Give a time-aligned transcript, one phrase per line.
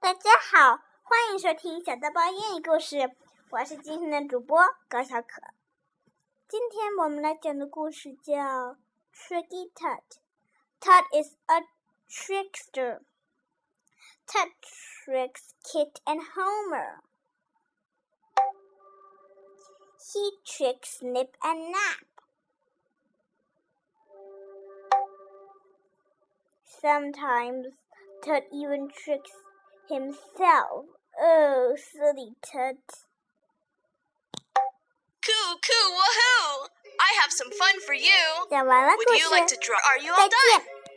[0.00, 3.10] 大家好，欢迎收听小豆包英语故事，
[3.50, 4.56] 我是今天的主播
[4.88, 5.42] 高小可。
[6.46, 8.32] 今天我们来讲的故事叫
[9.12, 10.00] 《Tricky Tut》。
[10.80, 11.64] Tut is a
[12.08, 13.00] trickster.
[14.26, 17.00] Tut tricks Kit and Homer.
[19.98, 22.06] He tricks Nip and Nap.
[26.64, 27.72] Sometimes
[28.22, 29.32] Tut even tricks
[29.89, 30.85] himself.
[31.19, 32.77] Oh, silly Tut.
[35.23, 36.67] Coo coo woohoo!
[36.99, 38.47] I have some fun for you.
[38.49, 39.77] 讲完了 Would 故 you like 事 to draw?
[39.89, 40.61] Are you 再 all done?
[40.61, 40.76] 见。